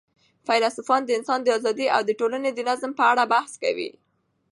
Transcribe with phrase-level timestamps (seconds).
[0.47, 3.89] فیلسوفان د انسان د آزادۍ او د ټولني د نظم په اړه بحث کوي.